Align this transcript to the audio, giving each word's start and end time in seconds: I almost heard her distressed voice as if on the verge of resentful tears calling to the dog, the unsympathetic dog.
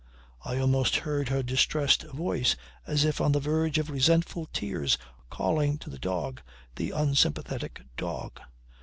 I 0.43 0.57
almost 0.57 0.95
heard 0.95 1.29
her 1.29 1.43
distressed 1.43 2.01
voice 2.05 2.55
as 2.87 3.05
if 3.05 3.21
on 3.21 3.33
the 3.33 3.39
verge 3.39 3.77
of 3.77 3.91
resentful 3.91 4.47
tears 4.51 4.97
calling 5.29 5.77
to 5.77 5.91
the 5.91 5.99
dog, 5.99 6.41
the 6.75 6.89
unsympathetic 6.89 7.83
dog. 7.97 8.39